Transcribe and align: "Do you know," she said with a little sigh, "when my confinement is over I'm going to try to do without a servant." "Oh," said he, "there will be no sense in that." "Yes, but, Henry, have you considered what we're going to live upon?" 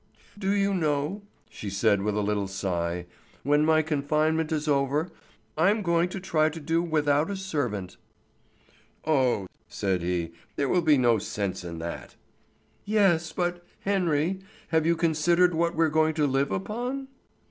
"Do 0.35 0.51
you 0.51 0.73
know," 0.73 1.21
she 1.47 1.69
said 1.69 2.01
with 2.01 2.15
a 2.15 2.21
little 2.21 2.47
sigh, 2.47 3.05
"when 3.43 3.63
my 3.63 3.83
confinement 3.83 4.51
is 4.51 4.67
over 4.67 5.11
I'm 5.55 5.83
going 5.83 6.09
to 6.09 6.19
try 6.19 6.49
to 6.49 6.59
do 6.59 6.81
without 6.81 7.29
a 7.29 7.35
servant." 7.35 7.97
"Oh," 9.05 9.45
said 9.67 10.01
he, 10.01 10.31
"there 10.55 10.67
will 10.69 10.81
be 10.81 10.97
no 10.97 11.19
sense 11.19 11.63
in 11.63 11.77
that." 11.77 12.15
"Yes, 12.83 13.31
but, 13.31 13.63
Henry, 13.81 14.39
have 14.69 14.87
you 14.87 14.95
considered 14.95 15.53
what 15.53 15.75
we're 15.75 15.89
going 15.89 16.15
to 16.15 16.25
live 16.25 16.51
upon?" 16.51 17.07